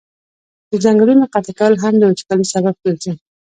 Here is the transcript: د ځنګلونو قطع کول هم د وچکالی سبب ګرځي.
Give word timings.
د 0.69 0.71
ځنګلونو 0.83 1.23
قطع 1.33 1.53
کول 1.59 1.73
هم 1.83 1.93
د 1.99 2.03
وچکالی 2.09 2.45
سبب 2.53 2.75
ګرځي. 2.83 3.11